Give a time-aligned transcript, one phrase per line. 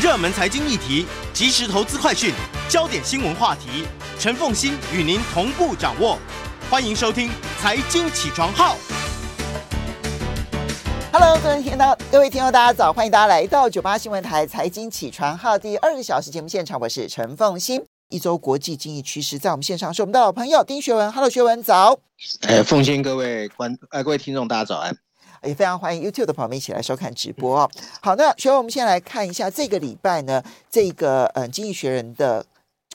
[0.00, 1.04] 热门财经议题、
[1.34, 2.32] 即时投资快讯、
[2.70, 3.84] 焦点新闻话题，
[4.18, 6.18] 陈凤欣与您同步掌握。
[6.70, 7.28] 欢迎收听
[7.60, 8.74] 《财经起床号》。
[11.12, 17.84] Hello，各位听到各位听众，大家早，欢迎大家来到九八新闻台《财经起床号》第二个小时节目现场，我是陈凤欣。
[18.08, 21.12] 一周国际经济趋势，在我们线上是我们的老朋友丁学文。
[21.12, 21.98] Hello，学文早。
[22.48, 24.96] 哎，凤欣各位观哎各位听众，大家早安。
[25.42, 27.70] 也非常欢迎 YouTube 的朋友们一起来收看直播哦。
[28.02, 32.44] 好，那学文，我们先来看一下这个礼拜呢，这个嗯，《经济学人》的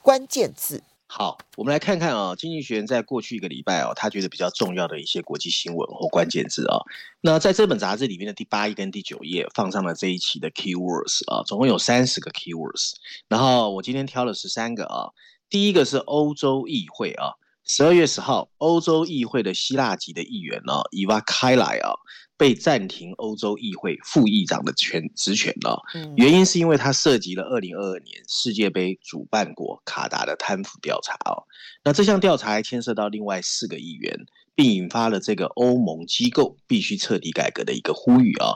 [0.02, 0.84] 关键字。
[1.08, 6.78] 好，我们来看看啊，《经济学人》在过去一个礼拜哦，他觉得比较重要的一些国际新闻或关键字啊。
[7.22, 12.94] 那在这本杂志里面的第八页跟第九页放上了这一期的 Keywords 啊，总共有三十个 Keywords。
[13.28, 15.10] 然后我今天挑了十三个啊。
[15.48, 17.34] 第一个是欧洲议会啊，
[17.68, 21.94] 十二月十号，欧洲议会的希腊籍的议员呢，伊娃开莱啊，
[22.38, 25.82] 被暂停欧洲议会副议长的权职权了。
[26.16, 31.42] 原因是因为他涉及了二零二二年世界杯主办国卡达的贪腐调查哦。
[31.84, 34.16] 那这项调查还牵涉到另外四个议员，
[34.54, 38.54] 并引发了这个欧盟机构必须彻底改革的一个呼吁啊。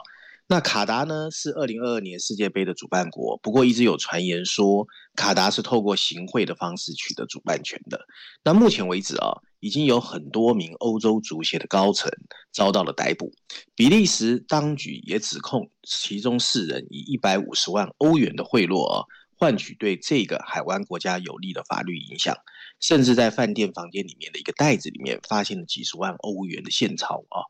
[0.52, 8.04] 那卡达呢，是二零二二年世界杯的主办国，不过一直有传言说卡达是透过行贿的方式取得主办权的。
[8.44, 12.12] 那目前为止啊，已经有很多名欧洲足协的高层
[12.52, 13.32] 遭到了逮捕。
[13.76, 19.06] 比利时当局也指控其中四人以一百五十万欧元的贿赂啊，
[19.38, 22.36] 换取对这个海湾国家有利的法律影响，
[22.80, 27.46] 甚至在饭店房间里面的一个袋子里面发现了几十万欧元的现钞啊。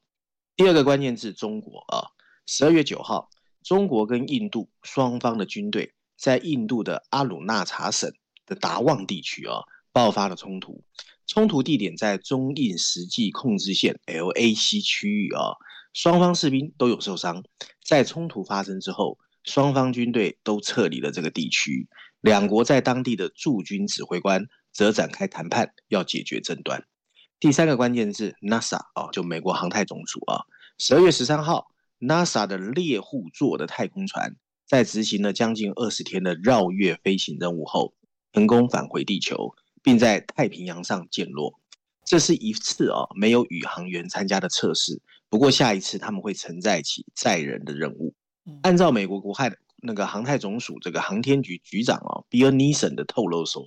[0.57, 2.11] 第二个关键字中国啊。
[2.51, 3.29] 十二月九号，
[3.63, 8.11] 中国跟印度双方的军队在印度的阿鲁纳查省
[8.47, 10.83] 的达旺地区啊爆发了冲突。
[11.27, 15.53] 冲突地点在中印实际控制线 LAC 区域啊，
[15.93, 17.43] 双方士兵都有受伤。
[17.85, 21.87] 在冲突发生之后，双方军队都撤离了这个地区。
[22.19, 26.83] 两国在当地的驻军指挥官则展开谈判，要解决争端。
[27.39, 30.41] 第三个关键字 NASA 啊，就美国航太总署啊，
[30.79, 31.67] 十二月十三号。
[31.99, 37.93] NASA 的猎户座的太空船在执行了将近二十天的绕月飞行任务后，
[38.31, 41.59] 成功返回地球，并在太平洋上降落。
[42.05, 48.13] 这是一次哦没有宇航员参加的测试，不过下一次他们会承载起载人的任务。
[48.63, 53.61] 按照美国国海的那个航太总署这个航天局局长哦 b i l l n i s s o n 的透露说，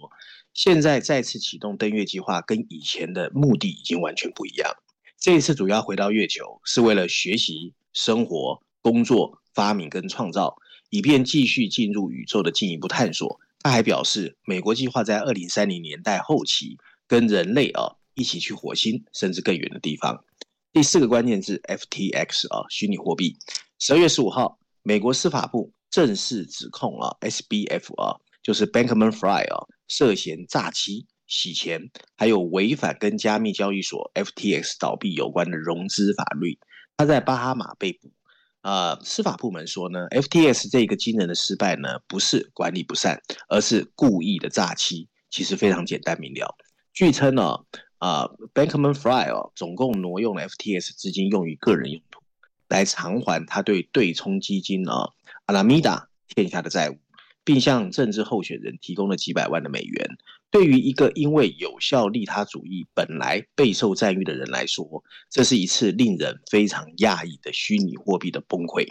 [0.54, 4.72] 现在再次启动登月计划跟以前的目的已经完全不一样。
[5.20, 7.74] 这一次主要回到月球是为了学习。
[7.92, 10.56] 生活、工作、发明跟创造，
[10.90, 13.40] 以便继续进入宇宙的进一步探索。
[13.60, 20.24] 他还表示，美国计划在二零三零年代后期跟人类啊一起去火星，甚至更远的地方。
[20.72, 23.36] 第四个关键字 FTX 啊，虚拟货币。
[23.78, 36.58] 十二月十五号，美国司法部正式指控啊 SBF 啊，就是 Bankman-Fry 啊，涉嫌诈欺、洗钱，还有违反跟加密交易所 FTX 倒闭有关的融资法律。
[37.02, 38.12] 他在巴哈马被捕，
[38.60, 45.08] 呃，司法部门说呢，FTS 这个惊人的失败呢，不是管理不善，而是故意的诈欺。
[45.28, 46.54] 其实非常简单明了。
[46.92, 47.58] 据称呢，
[47.98, 52.22] 啊、Bankman-Fried 哦，总共挪用了 FTS 资金用于个人用途，
[52.68, 55.10] 来偿还他对对冲基金啊
[55.46, 56.98] 阿拉米达欠下的债务。
[57.44, 60.16] 并向政治候选人提供了几百万的美元。
[60.52, 68.86] 对于一个因为有效利他主义本来备受赞誉的人来说，这是一次令人非常讶异的虚拟货币的崩溃。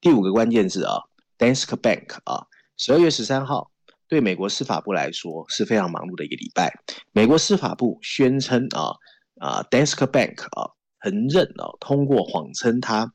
[0.00, 1.02] 第五个关键字啊
[1.36, 2.46] ，Danske Bank 啊，
[2.78, 3.70] 十二月十三号，
[4.08, 6.72] 对美国司法部来说是非常忙碌的一个礼拜。
[7.12, 8.96] 美国司法部宣称啊
[9.38, 10.72] 啊，Danske Bank 啊，
[11.02, 13.12] 承认啊，通过谎称他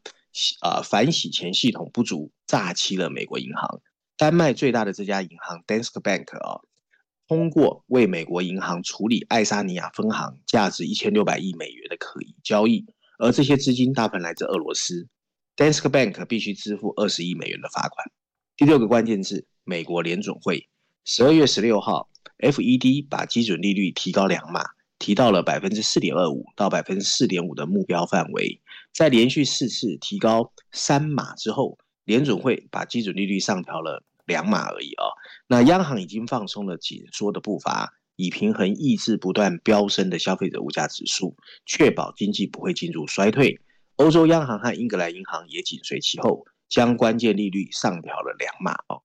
[0.62, 3.82] 啊反洗钱系统不足，诈欺了美国银行。
[4.16, 6.62] 丹麦最大的这家银行 Danske Bank 啊，
[7.30, 12.88] 通过为美国银行处理爱沙尼亚分行价值一千六百亿美元的可疑交易，
[13.20, 15.08] 而这些资金大部分来自俄罗斯
[15.56, 18.12] Dansk Bank 必须支付二十亿美元的罚款。
[18.58, 20.68] 第六个关键字，美国联准会，
[21.06, 22.10] 十二月十六号
[22.40, 24.66] ，FED 把基准利率提高两码，
[24.98, 28.60] 提到了百分之四点二五到百分之四点五的目标范围，
[28.92, 34.04] 在连续四次提高三码之后，联准会把基准利率上调了。
[34.30, 35.12] 两码而已、哦，
[35.48, 41.36] 那央行已经放松了紧缩的步伐，以平衡抑制不断飙升的消费者物价指数，
[41.66, 43.60] 确保经济不会进入衰退。
[43.96, 49.02] 欧洲央行和英格兰银行也紧随其后，将关键利率上调了两码哦。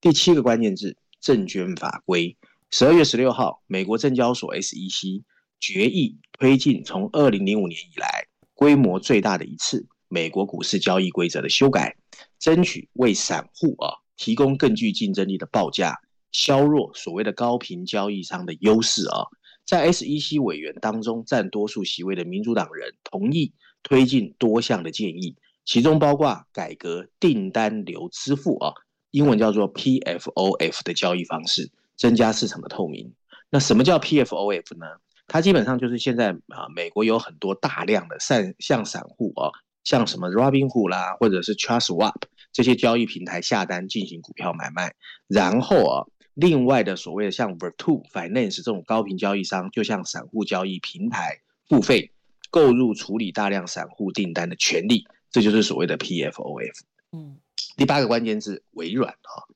[0.00, 2.36] 第七个关键字：证券法规。
[2.70, 5.22] 十二月十六号，美国证交所 SEC
[5.60, 11.96] 决议推进从二零零五年以来规模最大的一次美国股市交易规则的修改，
[12.38, 15.98] 争取为散户啊提供更具竞争力的报价，
[16.30, 19.24] 削弱所谓的高频交易商的优势啊。
[19.64, 28.74] 在 SEC 委员当中，占多数席位的民主党人同意推进多项的建议，其中包括改革订单流支付啊，
[29.12, 33.14] 英文叫做 PFOF 的交易方式，增加市场的透明。
[33.50, 34.86] 那什么叫 PFOF 呢？
[35.28, 39.50] 它基本上就是现在啊，美国有很多大量的散向散户啊，
[39.84, 42.14] 像什么 Robinhood 啦，或者是 Trustwap，
[42.52, 44.94] 这些交易平台下单进行股票买卖，
[45.26, 52.12] 然后啊，另外的所谓的像 Virtu Finance 这种高频交易商，就像散户交易平台付费
[52.50, 56.80] 购入处理大量散户订单的权利，这就是所谓的 PFOF。
[57.12, 57.38] 嗯，
[57.76, 59.48] 第八个关键字微软啊，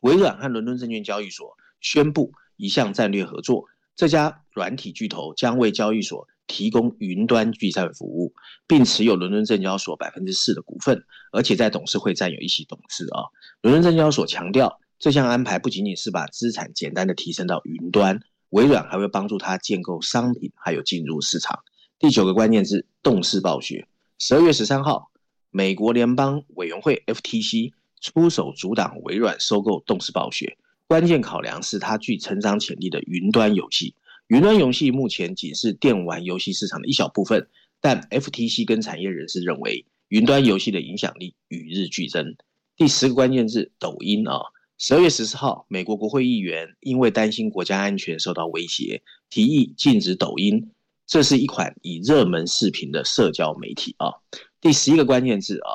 [0.00, 3.66] 微软和伦敦证券交易所宣布一项战略合作。
[3.96, 8.34] 这家软体巨头将为交易所提供云端计算服务，
[8.66, 13.30] 并持有伦敦证交所百分之四的股份，而且在董事会占有一席董事啊。
[13.62, 21.60] 伦敦证交所强调，这项安排不仅仅是把资产简单的提升到云端，微软还会帮助他建构商品，还有进入市场。
[21.98, 23.86] 第九个关键字：动视暴雪。
[24.18, 25.12] 十二月十三号，
[25.50, 30.56] 美国联邦委员会 FTC 出手阻挡微软收购动视暴雪。
[30.86, 33.94] 关键考量是它具成长潜力的云端游戏。
[34.28, 37.48] 云端游戏目前仅是电玩游戏市场的一小部分，
[37.80, 42.36] 但 FTC 跟产业人士认为，云端游戏的影响力与日俱增。
[42.76, 44.38] 第十个关键字：抖音啊。
[44.76, 50.72] 十二月十四号，美国国会议员因为担心国家安全受到威胁，提议禁止抖音。
[51.06, 54.12] 这是一款以热门视频的社交媒体啊。
[54.60, 55.72] 第十一个关键字啊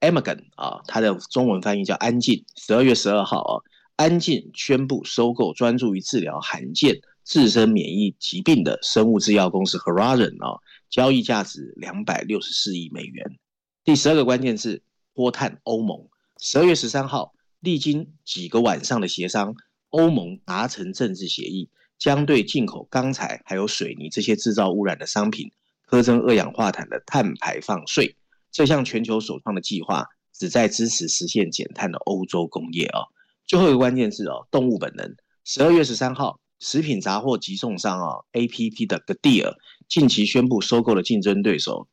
[0.00, 2.42] ，Amagon 啊，它的中文翻译叫安进。
[2.56, 3.60] 十二月十二号啊。
[3.96, 10.60] 安进宣布收购专注于治疗罕见自身免疫疾病的生物制药公司 Horizon 啊，
[10.90, 13.38] 交易价值两百六十四亿美元。
[13.84, 14.82] 第十二个关键字：
[15.12, 16.08] 波碳欧盟。
[16.38, 19.54] 十二月十三号，历经几个晚上的协商，
[19.90, 25.50] 欧盟达成政治协议，将对进口钢材还有水泥这些制造污染的商品
[25.86, 28.16] 课征二氧化碳的碳排放税。
[28.50, 33.02] 这项全球首创的计划旨在支持实现减碳的欧洲工业啊。
[33.46, 35.14] 最后一个关键字哦，动物本能。
[35.44, 39.52] 十二月十三号，食品杂货集送商啊，APP 的 Getir
[39.88, 41.88] 近期宣布收购了竞争对手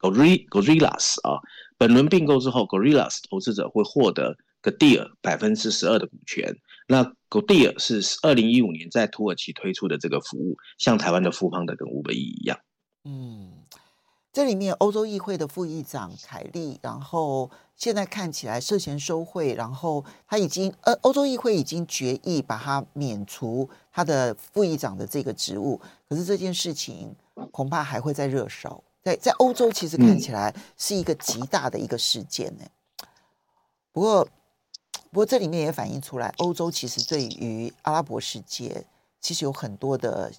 [0.00, 1.38] Gorillas 啊。
[1.78, 6.56] 本轮并购之后，Gorillas 投资者会获得 Getir 百分之十二的股权。
[6.88, 12.58] 那 Getir 是二零一五年在土耳其推出的这个服务，像台湾的富邦的跟 Uber 一样。
[13.04, 13.52] 嗯。
[14.32, 27.12] 这里面欧洲议会的副议长凯利，然后现在看起来涉嫌收贿，然后他已经呃，欧洲议会已经决议把他免除他的副议长的这个职务，可是这件事情
[27.50, 32.64] 恐怕还会再热烧，在在欧洲其实看起来是一个极大的一个事件呢。
[33.90, 34.24] 不过
[35.10, 38.86] 不过这里面也反映出来，欧洲其实对于阿拉伯世界
[39.20, 40.30] 其实有很多的。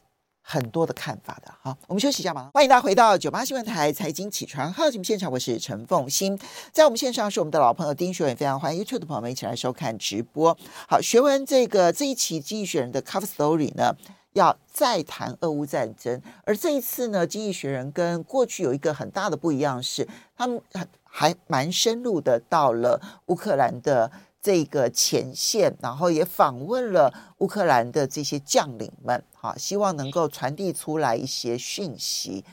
[0.42, 2.50] 很多的看法的，好，我们休息一下嘛。
[2.54, 6.38] 欢迎大家回到九八新闻台财经起床号节目现场，我是陈凤欣，
[6.72, 10.58] 在我们线上是我们的老朋友丁学文，非常欢迎 YouTube 的朋友们一起来收看直播。
[10.90, 13.96] 好，学文这个这一期《经济学人》的 Cover Story 呢，
[14.34, 20.60] 要再谈俄乌战争，而这一次呢，《经济学人》跟过去有一个很大的不一样是，他们
[21.04, 24.12] 还蛮深入的到了乌克兰的。
[24.42, 32.44] 这个前线，然后也访问了乌克兰的这些将领们，哈，希望能够传递出来一些讯息。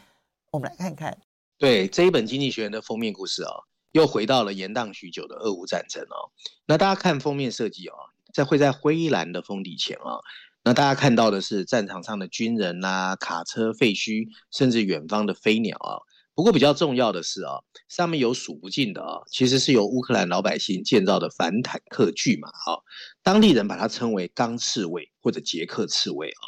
[0.50, 1.16] 我们来看看，
[1.56, 6.28] 对这一本《经济学人》的封面故事哦，又回到了延宕许久的俄乌战争哦。
[6.66, 7.94] 那大家看封面设计哦，
[8.34, 10.20] 在会在灰蓝的封底前哦，
[10.64, 16.04] 那大家看到的是战场上的军人啦、卡车废墟，甚至远方的飞鸟啊。
[16.38, 22.78] 不过比较重要的是啊，上面有数不尽的啊，其实是由乌克兰老百姓建造的反坦克巨马啊，
[23.24, 26.42] 当地人把它称为钢刺猬或者捷克刺猬啊。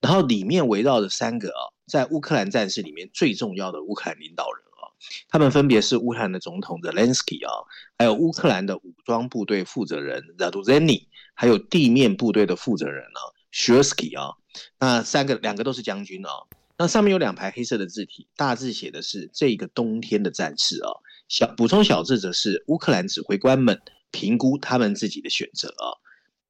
[0.00, 4.90] 然后里面围绕着三个啊，在乌克兰战士里面最重要的乌克兰领导人啊，
[5.28, 7.52] 他们分别是乌克兰的总统泽连斯基啊，
[7.96, 13.22] 还有乌克兰的武装部队负责人扎杜泽尼，还有地面部队的负责人啊，
[13.52, 14.32] 谢尔斯基啊，
[14.80, 16.30] 那三个两个都是将军啊。
[16.78, 20.90] 那上面有两排黑色的字体，大字写的是“这个冬天的战事”啊，
[21.28, 23.80] 小补充小字则是乌克兰指挥官们
[24.10, 25.96] 评估他们自己的选择啊。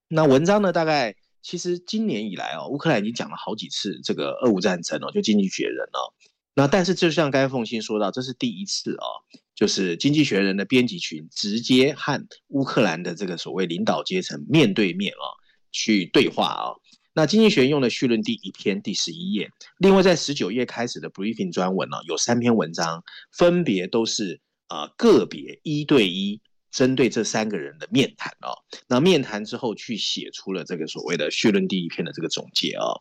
[0.08, 6.12] 那文章呢，大概其实今年以来哦，乌克兰已经讲了好几次这个俄乌战争哦，就《经济学人》哦。
[6.54, 9.22] 那但是就像刚才凤新说到，这是第一次哦，
[9.54, 15.24] 就是《经济学人》的编辑群直接和乌克兰的这个所谓领导阶层面对面啊
[15.70, 16.74] 去对话啊。
[17.16, 28.52] 那经济学用的绪论第一篇第十一页，另外在十九页开始的 briefing 专文呢，有三篇文章，分别都是啊个别一对一针对这三个人的面谈哦，
[28.86, 33.00] 那面谈之后去写出了这个所谓的绪论第一篇的这个总结哦。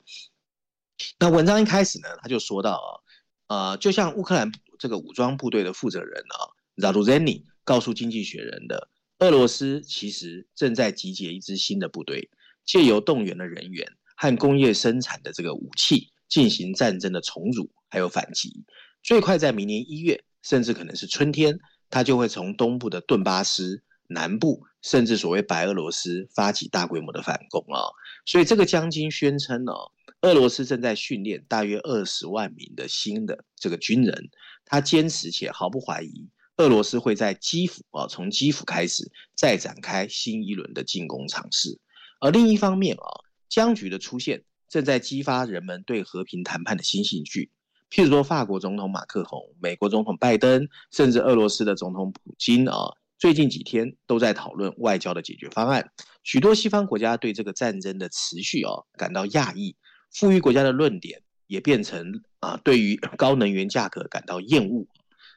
[1.20, 3.04] 那文章一开始呢，他就说到
[3.48, 8.88] 啊，呃，就像乌克兰这个武装部队的负责人啊，Zaluzhnyi 告诉《经济学人》的，
[9.20, 12.30] 俄罗斯其实正在集结一支新的部队，
[12.64, 18.66] 借由动员的人员和工业生产的这个武器进行战争的重组还有反击，
[19.04, 27.82] 最快在明年一月，甚至可能是春天，他就会从东部的顿巴斯、南部甚至所谓白俄罗斯发起大规模的反攻啊！
[28.26, 29.72] 所以这个将军宣称呢。
[30.22, 34.30] 俄罗斯正在训练大约二十万名的新的这个军人，
[34.66, 41.80] 他坚持且毫不怀疑，俄罗斯会在基辅啊，从基辅开始再展开新一轮的进攻尝试。
[42.20, 43.06] 而另一方面啊，
[43.50, 47.52] 僵局的出现正在激发人们对和平谈判的新兴趣。
[47.90, 52.76] 譬如说，法国总统马克宏、美国总统拜登，甚至俄罗斯的总统普京啊，
[53.18, 55.92] 最近几天都在讨论外交的解决方案。
[56.24, 59.76] 许多西方国家对这个战争的持续啊感到讶异。
[60.12, 64.88] 富裕国家的论点也变成啊，对于高能源价格感到厌恶，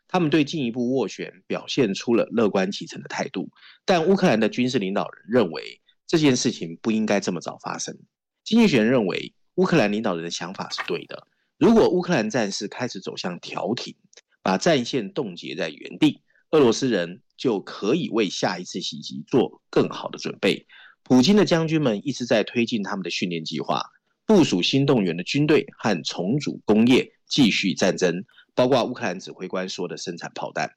[0.08, 3.50] 他们对进一步斡旋表现出了乐观其成的态度。
[3.84, 7.96] 但乌克兰的军事领导人认为这件事情不应该这么早发生。
[8.42, 11.28] 经济学人认为乌克兰领导人的想法是对的。
[11.58, 13.94] 如果乌克兰战事开始走向调停，
[14.42, 20.66] 把战线冻结在原地，俄罗斯人就可以为下一次袭击做更好的准备。
[21.02, 23.82] 普京的将军们一直在推进他们的训练计划。
[24.24, 28.24] 部署新动员的军队和重组工业，继续战争，
[28.54, 30.70] 包括乌克兰指挥官说的生产炮弹。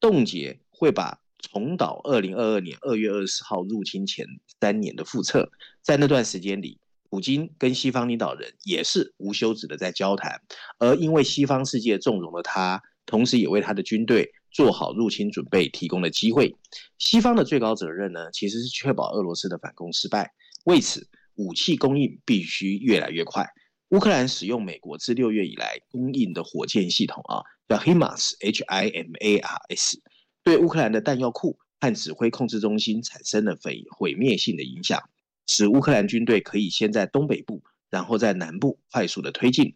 [0.00, 4.26] 冻结会把重蹈二零二二年二月二十号入侵前
[4.60, 5.50] 三年的覆辙。
[5.82, 6.78] 在那段时间里，
[7.08, 10.40] 普京跟西方领导人也是无休止的在交谈，
[10.78, 16.56] 而因为西方世界纵容了他，同时也为他的军队做好入侵准备提供了机会。
[16.98, 20.32] 西方的最高责任呢，其实是确保俄罗斯的反攻失败。
[20.64, 23.46] 为此，武器供应必须越来越快。
[23.90, 30.00] 乌克兰使用美国自六月以来供应的火箭系统啊，叫 HIMARS，H-I-M-A-R-S，
[30.46, 35.02] 对乌克兰的弹药库和指挥控制中心产生了毁毁灭性的影响，
[35.44, 39.74] 使乌克兰军队可以先在东北部，然后在南部快速的推进。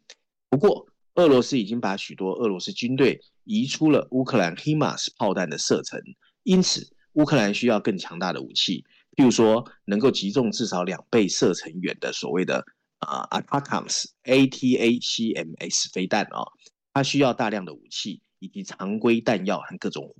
[0.48, 6.00] 不过，俄罗斯已经把许多俄罗斯军队移出了乌克兰 HIMARS 炮弹的射程，
[6.44, 8.84] 因此乌克兰需要更强大的武器。
[9.16, 12.64] 譬如说，能够击中至少两倍射程远的所谓的
[12.98, 16.46] 啊 ATACMS ATACMS 飞弹啊，
[16.94, 20.14] 它需要大量的武器以及常规弹药和各种，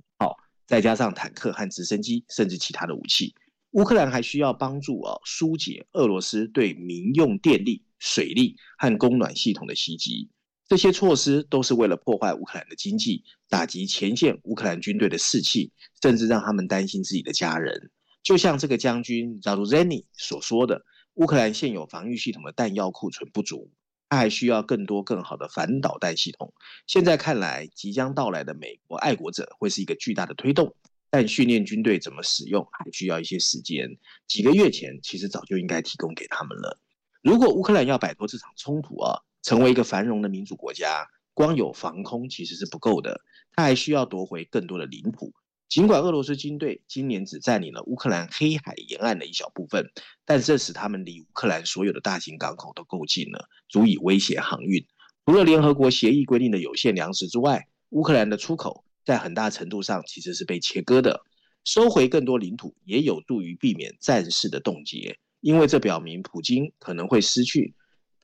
[0.71, 3.35] 再加上坦克和直升机，甚至其他的武器。
[3.71, 10.29] 乌克兰还需要帮助啊，疏解俄罗斯对民用电力、水利和供暖系统的袭击。
[10.69, 17.91] 这些措施都是为了破坏乌克兰的经济，打击前线乌克兰军队的士气，甚至让他们担心自己的家人。
[18.23, 20.85] 就像这个将军 Zaluzhnyi 所说的，
[21.15, 23.69] 乌克兰现有防御系统的弹药库存不足，
[24.11, 26.53] 他还需要更多更好的反导弹系统。
[26.85, 30.75] 现在看来，即将到来的美国爱国者会是一个巨大的推动，
[31.09, 33.87] 但训练军队怎么使用还需要一些时间。
[34.27, 36.77] 几个月前，其实早就应该提供给他们了。
[37.21, 43.21] 如果乌克兰要摆脱这场冲突啊，成为一个繁荣的民主国家，光有防空其实是不够的，
[43.55, 45.31] 他还需要夺回更多的领土。
[45.71, 49.89] 尽管俄罗斯军队今年只占领了乌克兰黑海沿岸的一小部分，
[50.25, 54.85] 但这使他们离乌克兰所有的大型港口都够近了，足以威胁航运。
[55.25, 61.21] 除了联合国协议规定的有限粮食之外，乌克兰的出口在很大程度上其实是被切割的。
[61.63, 67.73] 收回更多领土也有助于避免战事的冻结，因为这表明普京可能会失去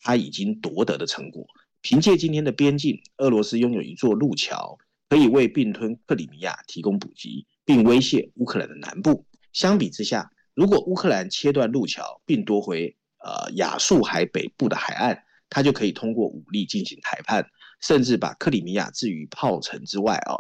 [0.02, 1.48] 他已经夺得的成果。
[1.80, 4.78] 凭借今天的边境，俄罗斯拥有一座路桥。
[5.10, 9.26] 可以为并吞克里米亚提供补给，并威胁乌克兰的南部。
[9.54, 17.50] 相比之下，如果乌克兰切断路桥并夺回呃亚速海北部的海岸，他就可以通过武力进行谈判，
[17.82, 20.36] 甚至把克里米亚置于炮城之外啊。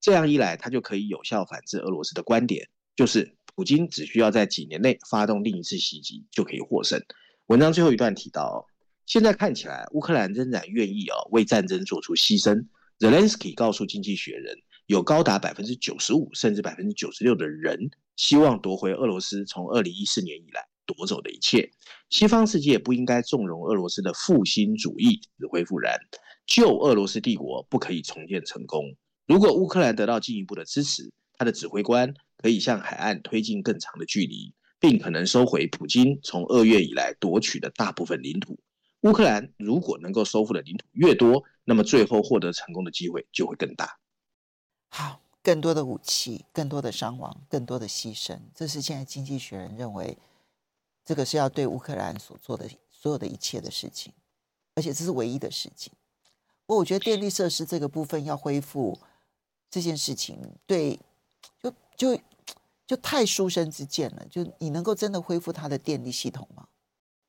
[0.00, 7.02] 这样一来，他就可以有效反制俄罗斯的观点，就是普京只需要在几年内发动另一次袭击就可以获胜。
[7.46, 8.66] 文章最后一段提到，
[9.06, 12.66] 现在看起来乌克兰仍然愿意啊为战争做出牺牲。
[13.00, 14.54] Zelensky 告诉《经济学人》，
[14.84, 21.70] 有高达百分之九十五甚至百分之九十六的人希望夺回俄罗斯从二零一四年以来夺走的一切。
[22.10, 25.98] 西方世界不应该纵容俄罗斯的复兴主义死灰复燃，
[26.46, 28.94] 旧俄罗斯帝国不可以重建成功。
[29.26, 38.60] 如果乌克兰得到进一步的支持，他的指挥官可以向海岸推进更长的距离，并可能收回普京从二月以来夺取的大部分领土。
[39.02, 44.00] 乌克兰如果能够收复的领土越多，那么最后获得成功的机会就会更大。
[44.88, 50.18] 好，更多的武器、更多的伤亡、更多的牺牲，这是现在经济学人认为
[51.04, 54.12] 这个是要对乌克兰所做的所有的一切的事情，
[54.74, 55.92] 而且这是唯一的事情。
[56.66, 58.98] 不过，我觉得电力设施这个部分要恢复
[59.70, 60.36] 这件事情，
[60.66, 60.98] 对，
[61.62, 62.20] 就就
[62.84, 64.26] 就太书生之见了。
[64.28, 66.66] 就你能够真的恢复它的电力系统吗？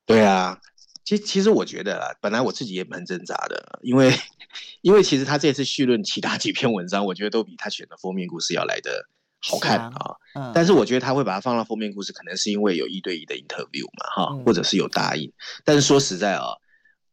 [0.03, 0.59] 对啊。
[1.03, 4.13] 其实，其实我觉得啊，本来我自己也蛮挣扎的，因为，
[4.81, 9.07] 因为其实他这次绪论其他几篇文章，我觉得都比他选的封面故事要来的
[9.39, 9.91] 好看啊。
[9.95, 15.31] 啊嗯、但是我觉得他会把它放到封面故事，可能是因为有一对一的 interview 嘛，哈、嗯，或者是有答应。
[15.65, 16.45] 但是说实在啊，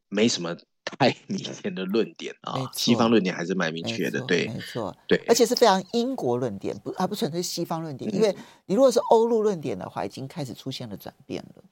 [0.09, 0.55] 没什么
[0.85, 11.63] 太 明显的论点啊，西方论点还是蛮明确的，错对，没错，对，而且是非常英国论点，不，还不纯粹西方论点，嗯、因为你如果是欧陆论点的话，已经开始出现了转变了，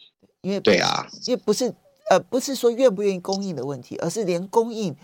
[0.41, 1.75] 因为对啊，因为不是。
[2.09, 4.95] 呃，不是说愿不愿意供应的问题，而是连供应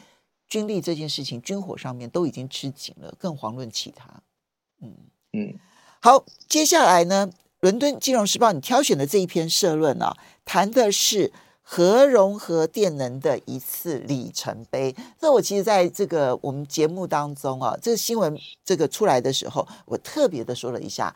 [0.49, 4.23] 军力这件事情，军火上面都已经吃紧了，更遑论其他。
[4.81, 4.95] 嗯
[5.33, 5.59] 嗯，
[6.01, 7.29] 好，接下来呢，
[7.61, 14.95] 《伦敦金融时报》你挑选的这一篇社论啊，谈的是核融合电能的一次里程碑。
[15.19, 21.15] 这我其实在这个我们节目当中啊，这个新闻这个出来的时候，我特别的说了一下。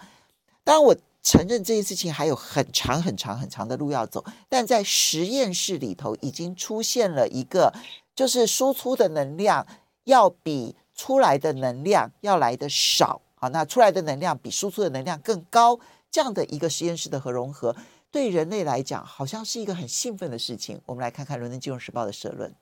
[0.65, 0.97] 当然我。
[1.27, 7.75] 承认这件事情还有很长很长很长的路要走，但在实验室里头已经出现了一个，
[8.15, 9.67] 就是输出的能量
[10.05, 15.81] 要比出来的能量要来得少，好，那出来的能量比输出的能量更高，
[16.13, 17.75] 这样的一个实验室的核融合，
[18.13, 20.81] 对人类来讲好像是一个很兴奋的事情。
[20.87, 22.55] 我们来看看《伦敦金融时报》的社论。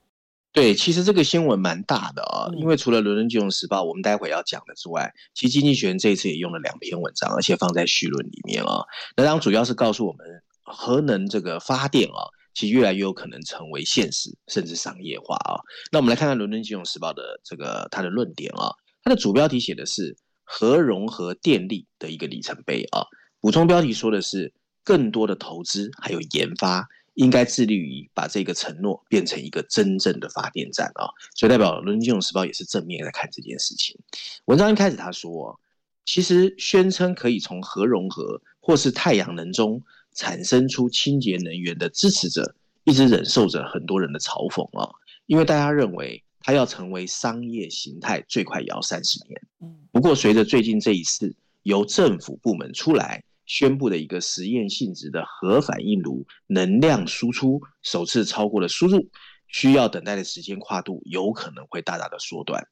[0.54, 8.84] 对，其实这个新闻蛮大的啊，因为除了《伦敦金融时报》我们待会要讲的之外，其实《经济学人》这一次也用了两篇文章，而且放在序论里面啊。
[9.16, 10.24] 那当然主要是告诉我们，
[10.62, 15.58] 核能这个发电啊，其实越来越有可能成为现实，甚至商业化啊。
[15.90, 18.70] 那我们来看看《伦敦金融时报》的这个它的论点啊，
[19.02, 23.02] 它的主标题写的是核融合电力的一个里程碑啊，
[23.40, 24.52] 补充标题说的是
[24.84, 26.86] 更多的投资还有研发。
[27.14, 33.96] 应该致力于把这个承诺变成一个真正的发电站啊，所以代表《伦敦金融时报》也是正面来看这件事情。
[34.46, 35.58] 文章一开始他说，
[36.04, 39.80] 其实宣称可以从核融合或是太阳能中
[40.12, 44.90] 产生出清洁能源的支持者，一直忍受着很多人的嘲讽啊，
[45.26, 49.40] 因为大家认为它要成为商业形态，最快也要三十年。
[49.92, 53.22] 不过随着最近这一次由政府部门出来。
[53.46, 59.10] 宣布的一个实验性质的核反应炉能量输出首次超过了输入，
[59.48, 62.66] 需要等待的时间跨度有可能会大大的缩短。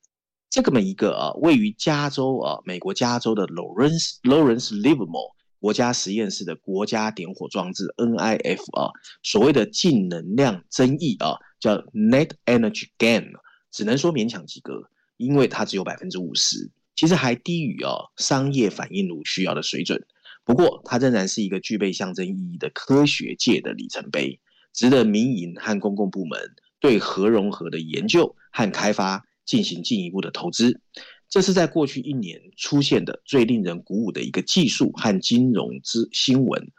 [0.51, 8.91] 这么一个啊，位于加州啊，美国加州的 Lawrence Lawrence Livermore 国家实验室的国家点火装置 NIF 啊，
[9.23, 13.31] 所谓的净能量增益啊，叫 Net Energy Gain，
[13.71, 20.05] 只能说勉强及格，因为它只有百分之五十，其实还低于啊商业反应炉需要的水准。
[20.45, 24.41] 不过，它仍然是一个具备象征意义的科学界的里程碑，
[24.73, 26.39] 值得民营和公共部门
[26.81, 30.81] 对核融合的研究和开发进行进一步的投资。
[31.29, 36.71] 这是在过去一年出现的最令人鼓舞的一个技术和金融之新闻。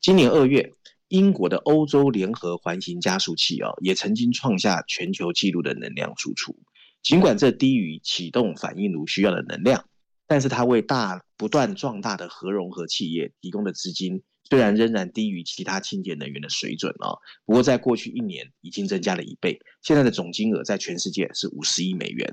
[0.00, 0.72] 今年二月，
[1.08, 6.56] 英国的欧洲联合环形加速器啊，也曾经创下全球纪录的能量输出，
[7.02, 9.84] 尽管这低于启动反应炉需要的能量。
[10.30, 22.32] 但是它为大不断壮大的核融合企业提供的资金，虽然仍然低于其他清洁能源的水准啊，不过在过去一年已经增加了一倍，现在的总金额在全世界是五十亿美元。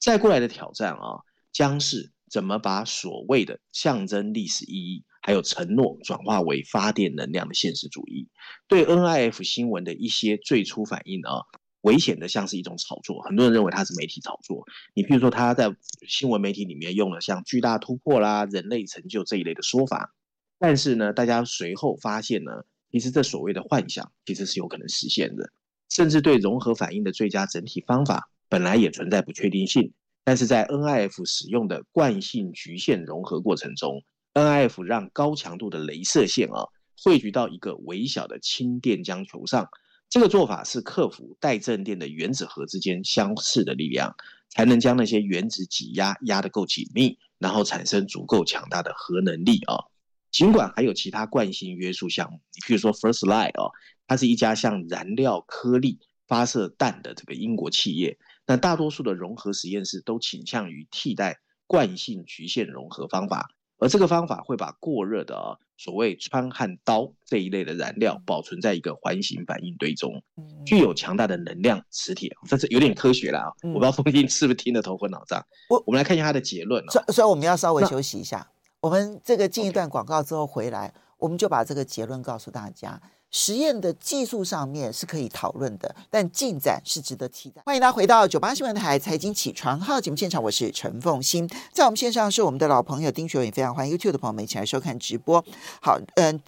[0.00, 1.20] 再过来的挑战啊，
[1.52, 8.26] 将是怎么把所谓的象征历史意义还有承诺转化为发电能量的现实主义。
[8.66, 11.44] 对 NIF 新闻的一些最初反应啊。
[11.84, 14.64] 危险的像是一种炒作，很多人认为它是媒体炒作。
[14.94, 15.70] 你譬如说，他在
[16.08, 20.14] 新闻媒体里面用了像巨大突破啦、人类成就这一类的说法，
[20.58, 22.52] 但是呢，大家随后发现呢，
[22.90, 25.50] 其实这所谓的幻想其实是有可能实现的，
[25.90, 29.92] 甚至对融合反应的最佳整体方法本来也存在不确定性。
[30.24, 36.64] 但是在 NIF 使用的惯性局限融合过程中，NIF 让高强度的镭射线啊
[37.02, 39.68] 汇聚到一个微小的氢电浆球上。
[40.14, 44.14] 这个做法是克服带正电的原子核之间相似的力量，
[44.48, 49.90] 才能将那些原子挤压压得够紧密，然后产生足够强大的核能力啊。
[50.30, 53.72] 尽管还有其他惯性约束项目，你譬如说 First Light 啊，
[54.06, 55.98] 它是一家向燃料颗粒
[56.28, 70.22] 发射弹的这个英国企业，但大多数的融合实验室都倾向于替代惯性局限融合方法，而这个方法会把过热的啊所谓氚和氘这一类的燃料保存在一个环形反应堆中，
[70.64, 73.52] 具有强大的能量磁铁，这是有点科学了啊！
[73.62, 75.44] 我不知道风清是不是听得头昏脑胀？
[75.68, 76.84] 我我们来看一下它的结论。
[76.88, 78.48] 所所以我们要稍微休息一下，
[78.80, 83.00] 我们这个进一段广告之后回来，我们就把这个结论告诉大家。
[83.34, 87.60] 实验的技术上面是可以讨论的，但进展是值得期待。
[87.66, 95.44] 欢迎大家回到九八新闻台财经起床号节目现场，我是陈凤欣，在我们线上是我们的老朋友丁学文，非常欢迎 YouTube 的朋友们一起来收看直播。
[95.82, 96.40] 好，嗯。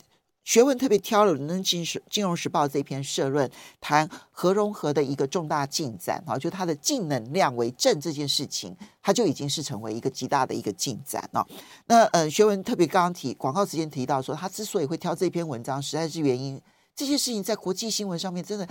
[0.44, 11.44] 学文特别挑了《伦敦金金融时报》这篇社论，谈核融合的一个重大进展啊，就它的净能量为正这件事情，它就已经是成为一个极大的一个进展了。
[11.86, 16.62] 那呃，学文特别刚刚提广告时间提到说，他之所以会挑这篇文章，实在是原因
[16.96, 18.66] 这些事情在国际新闻上面真的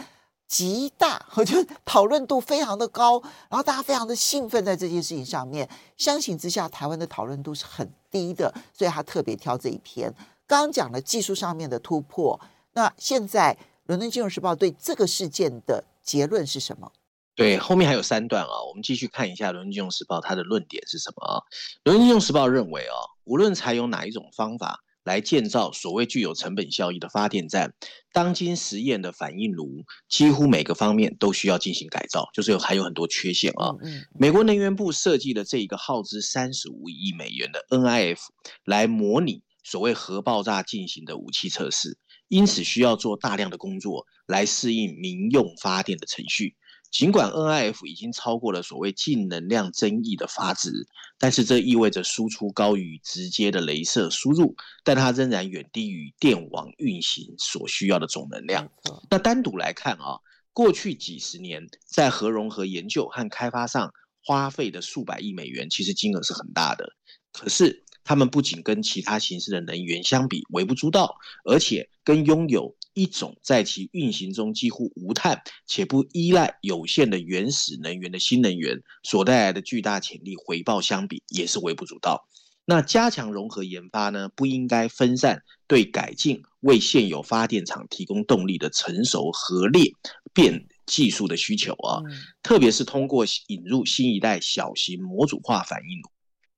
[0.48, 5.70] 极大，我觉得讨论度非常的高，然后大家非常的兴奋在这件事情上面。
[5.96, 10.12] 相形之下，台湾的讨论度是很低的，所以他特别挑这一篇。
[10.48, 12.40] 刚刚讲了技术上面的突破，
[12.74, 16.92] 那现在《伦敦金融时报》对这个事件的结论是什么？
[17.36, 21.38] 对，后面还有三段啊，我们继续看一下《伦敦金融时报》它的论点是什么啊？
[21.84, 27.74] 《伦敦金融时报》认为啊，无论采用哪一种方法来建造所谓具有成本效益的发电站，
[28.12, 33.72] 当今实验的反应炉几乎每个方面都需要进行改造，就是有还有很多缺陷啊。
[34.20, 38.20] 美国能源部设计的这一个耗资三十五亿美元的 NIF
[38.66, 39.44] 来模拟。
[39.68, 46.56] 所谓核爆炸进行的武器测试，因此需要做大量的工作来适应民用发电的程序。
[46.92, 50.72] 尽管 NIF 已经超过了所谓净能量争议的阀值，
[51.18, 58.70] 但是这意味着输出高于直接的镭射输入，但它仍然远低于电网运行所需要的总能量。
[59.10, 60.20] 那单独来看啊，
[60.54, 63.94] 过去几十年在核融合研究和开发上
[64.24, 66.94] 花费的数百亿美元，其实金额是很大的。
[67.34, 82.28] 可是，他们不仅跟其他形式的能源相比微不足道，而且跟拥有一种在其运行中几乎无碳且不依赖有限的原始能源的新能源所带来的巨大潜力回报相比，也是微不足道。
[82.66, 89.92] 那加强融合研发呢，不应该分散对改进为现有发电厂提供动力的成熟核裂
[90.34, 92.02] 变技术的需求啊，
[92.42, 96.10] 特别是通过引入新一代小型模组化反应炉。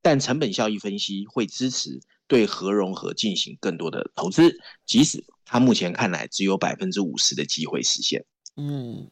[0.02, 8.26] 但成本效益分析会支持对核融合进行更多的投资，即使它目前看来只有百分之五十的机会实现。
[8.56, 9.10] 嗯，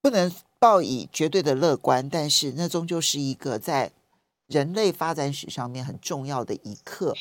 [0.00, 3.92] 不能抱以绝对的乐观，但是那终究是一个在
[4.46, 7.14] 人类发展史上面很重要的一刻。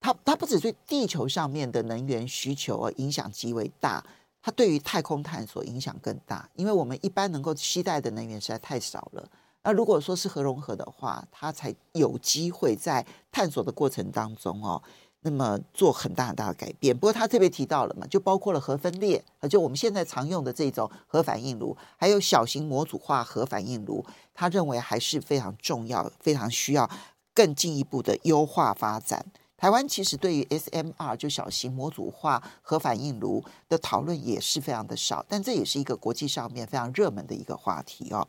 [0.00, 4.04] 它它不只对地球上面的能源需求而影响极为大，
[4.40, 9.30] 它对于太空探索影响更大，因为我们一般能够期待的能源实在太少了。
[9.62, 14.82] 那如果说是核融合的话，它才有机会在探索的过程当中哦，
[15.20, 16.96] 那么做很大很大的改变。
[16.96, 26.88] 不过他特别提到了嘛，就包括了核分裂，就我们现在常用的这种核反应炉，还有小型模组化核反应炉，他认为还是非常重要，非常需要
[27.34, 29.26] 更进一步的优化发展。
[29.58, 38.26] 台湾其实对于 SMR 就小型模组化核反应炉的讨论也是非常的少，但这也是一个国际上面非常热门的一个话题哦。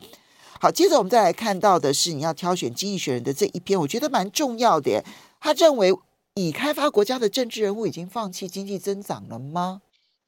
[0.60, 5.04] 好，接着我们再来看到的是，你要挑选《经济学人》的这一篇，我觉得蛮重要的。
[5.40, 5.92] 他认为，
[6.34, 9.82] 已开发国家的政治人物已经放弃经济增长了吗？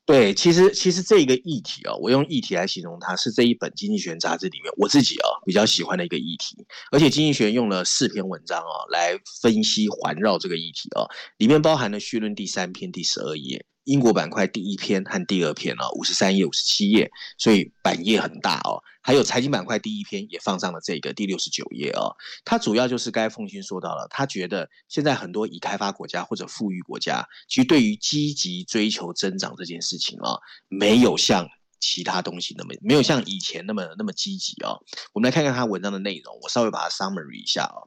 [0.06, 6.56] 对，其实其实这一个议题、哦，我用议题来形容它，是这一本《经济学人》杂志里面我自己、哦、比较喜欢的一个议题。
[6.90, 11.08] 而且，《经济学人》用了四篇文章、哦、来分析环绕这个议题、哦，
[11.38, 13.64] 里面包含了绪论第三篇第十二页。
[13.84, 18.82] 英国板块第一篇和第二篇哦，五十三页、五十七页，所以版页很大哦。
[19.02, 22.16] 还有财经板块第一篇也放上了这个第六十九页哦。
[22.44, 31.46] 它主要就是该凤馨说到了，他觉得现在很多已开发国家或者富裕国家，其实对于积极追求增长这件事情啊，没有像
[31.78, 34.80] 其他东西那么没有像以前那么那么积极哦。
[35.12, 37.86] 我们来看看他文章的内容，我稍微把它 summary 一下哦。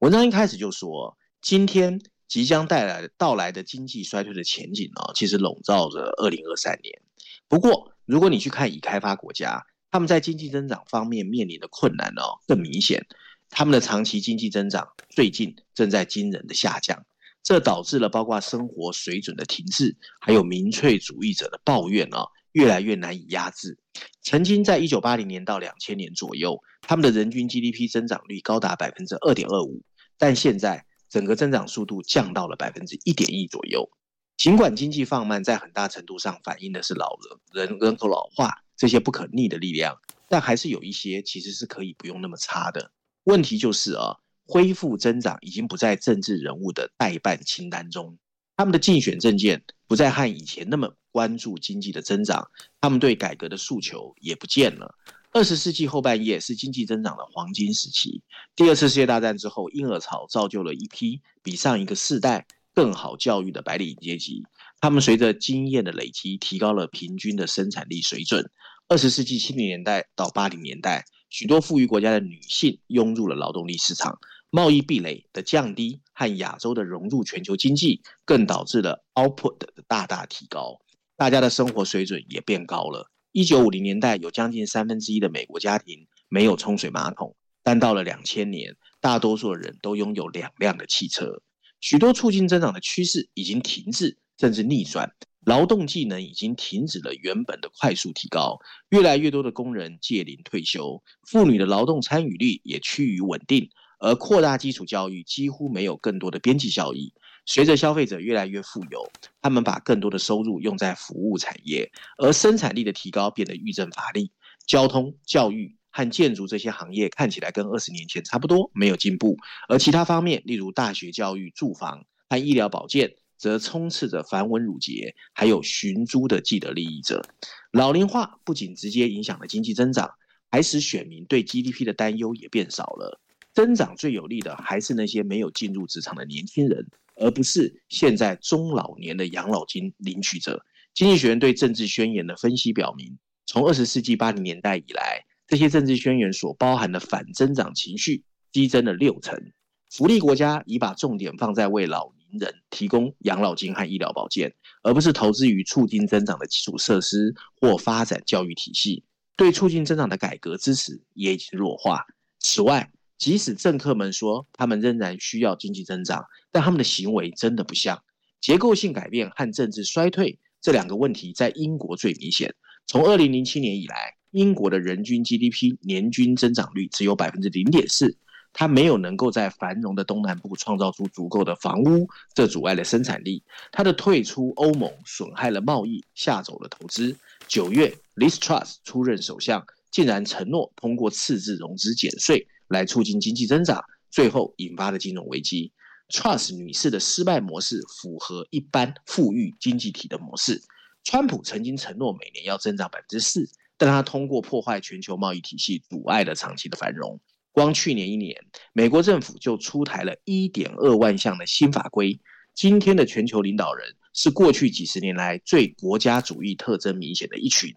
[0.00, 1.98] 文章一开始就说，今天。
[2.28, 7.00] 即将带来到来的经济衰退的前景呢，其实笼罩着二零二三年。
[7.48, 13.06] 不过，如果你去看已开发国家，他们在经济增长方面面临的困难呢更明显。
[13.48, 17.02] 他们的长期经济增长最近正在惊人的下降，
[17.42, 22.18] 这导致了包括生活水准的停滞，还有民粹主义者的抱怨呢
[22.52, 23.78] 越来越难以压制。
[24.20, 29.80] 曾经在一九八零年到两千年左右，他们的人均 GDP 增长率高达百分之二点二五，
[30.18, 30.84] 但现在。
[31.08, 33.90] 整个增长速度降到了百分之一点一左右。
[34.36, 37.16] 尽管经济放慢，在很大程度上反映的是老
[37.52, 42.92] 人人人口老化这些不可逆的力量，但还是有一些其实是可以不用那么差的。
[43.24, 44.16] 问题就是啊，
[44.46, 48.16] 恢复增长已经不在政治人物的待办清单中，
[48.56, 52.48] 他们的竞选政见不再和以前那么关注经济的增长，
[52.80, 54.94] 他们对改革的诉求也不见了。
[55.30, 58.22] 二十世纪后半叶是经济增长的黄金时期，
[58.56, 64.42] 第二次世界大战之后，婴儿潮造就了一批比上一个世代更好教育的白领阶级，
[64.80, 68.50] 他们随着经验的累积，提高了平均的生产力水准。
[68.88, 80.80] 二十世纪七零年代到八零年代，许多富裕国家的女性涌入了劳动力市场，贸易壁垒的降低和亚洲的融入全球经济，更导致了 output 的大大提高，
[81.18, 83.10] 大家的生活水准也变高了。
[83.32, 91.42] 一九五零年代，有将近三分之一的美国家庭没有冲水马桶，但到了两千年，大多数人都拥有两辆的汽车。
[91.78, 95.12] 许多促进增长的趋势已经停滞，甚至逆转。
[95.44, 107.12] 劳动技能已经停止了原本的快速提高，越来越多的工人届龄退休，妇女的劳动参与率也趋于稳定，而扩大基础教育几乎没有更多的边际效益。
[107.50, 114.30] 随着消费者越来越富有，他们把更多的收入用在服务产业，而生产力的提高变得愈见乏力。
[114.66, 123.14] 交通、教育和建筑这些行业看起来跟二十年前差不多，没有进步，而其他方面，例如大学教育、住房和医疗保健。
[123.38, 127.24] 则充斥着繁文缛节，还有寻租的既得利益者。
[127.70, 130.10] 老龄化不仅直接影响了经济增长，
[130.50, 133.20] 还使选民对 GDP 的担忧也变少了。
[133.54, 136.88] 增长最有利的还是那些没有进入职场的年轻人，
[137.20, 140.64] 而不是现在中老年的养老金领取者。
[140.94, 149.52] 经济学人对政治宣言的分析表明，从二十世纪八零年代以来，这些政治宣言所包含的反增长情绪激增了六成。
[149.90, 159.04] 福利国家已把重点放在为老年人提供养老金和医疗保健，而不是投资于促进增长的基础设施或发展教育体系。
[159.36, 162.04] 对促进增长的改革支持也已经弱化。
[162.40, 168.02] 此外，即使政客们说他们仍然需要经济增长，但他们的行为真的不像。
[168.40, 172.54] 结构性改变和政治衰退这两个问题在英国最明显。
[172.86, 178.16] 从二零零七年以来，英国的人均 GDP 年均增长率只有百分之零点四。
[178.54, 183.42] 它没有能够在繁荣的东南部创造出足够的房屋，这阻碍了生产力。
[183.70, 187.14] 它的退出欧盟损害了贸易，吓走了投资。
[187.46, 195.72] 九月，Liz Truss 出任首相，竟然承诺通过赤字融资减税来促进经济增长，最后引发了金融危机。
[196.08, 200.62] Trust 女士的失败模式符合一般富裕经济体的模式。
[201.04, 207.20] 川普曾经承诺每年要增长百分之四，但他通过破坏全球贸易体系，阻碍了长期的繁荣。
[207.52, 208.36] 光去年一年，
[208.72, 212.20] 美国政府就出台了一点二万项的新法规。
[212.54, 217.72] 今天的全球领导人是过去几十年来最国家主义特征明显的一群。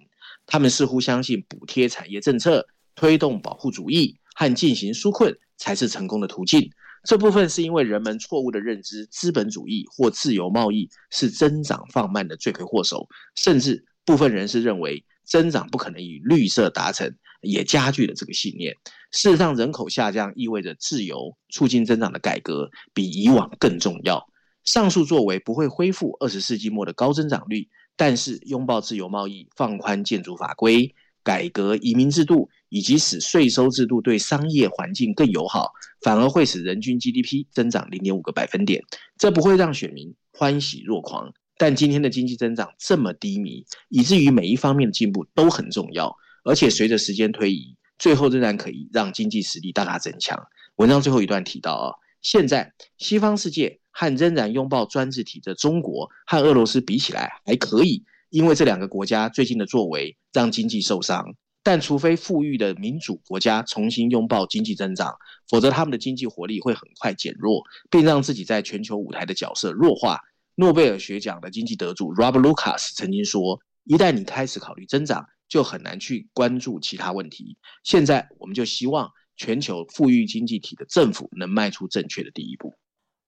[0.46, 6.70] 他们似乎相信补贴产业政策、推动保护主义和进行纾困才是成功的途径。
[7.04, 13.08] 这部分是因为人们错误的认知，资本主义或自由贸易是增长放慢的罪魁祸首。
[13.36, 17.16] 甚至部分人士认为，增长不可能与绿色达成。
[17.42, 18.78] 也加剧了这个信念。
[19.12, 24.24] 事实上，人口下降意味着自由促进增长的改革比以往更重要。
[24.64, 38.84] 上述作为不会恢复二十世纪末的高增长率，但是拥抱自由贸易、放宽建筑法规、改革移民制度，以及使税收制度对商业环境更友好，反而会使人均 GDP 增长零点五个百分点。
[39.18, 41.34] 这不会让选民欢喜若狂。
[41.58, 46.16] 但今天的经济增长这么低迷，以至于每一方面的进步都很重要。
[46.44, 50.42] 而且随着时间推移，最后仍然可以让经济实力大大增强。
[50.78, 61.36] 文章最后一段提到啊，现在西方世界和仍然拥抱专制体的中国和俄罗斯比起来还可以，因为这两个国家最近的作为让经济受伤。
[61.62, 65.14] 但除非富裕的民主国家重新拥抱经济增长，
[65.48, 70.20] 否则他们的经济活力会很快减弱，并让自己在全球舞台的角色弱化。
[70.56, 77.58] 诺贝尔学奖的经济得主 Rob Lucas 曾经说：“一旦你开始考虑增长。”就很难去关注其他问题。
[77.84, 82.74] 现在，我们就希望全球富裕经济体的政府能迈出正确的第一步。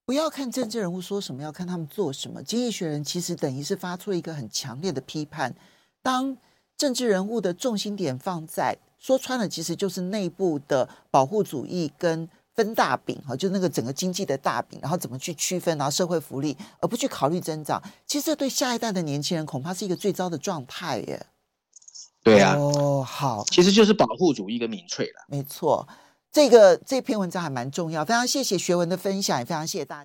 [0.06, 2.42] 不要看政治人物说什么，要看他们做什么。
[2.42, 5.54] 经济学人其实等于是发出了一个很强烈的批判：
[6.02, 6.36] 当
[6.76, 17.82] 政治人物的重心点放在说穿了，其实就是内部的保护主义跟分大饼哈，就那个整个经济的大饼，然后怎么去区分，然后社会福利，而不去考虑增长。
[18.06, 21.26] 其实这对下一代的年轻人恐怕是一个最糟的状态耶。
[22.22, 25.24] 对啊，哦，好，其实就是保护主义跟民粹了。
[25.28, 25.86] 没错，
[26.34, 30.02] 这个这篇文章还蛮重要，非常谢谢学文的分享，也非常谢谢大家。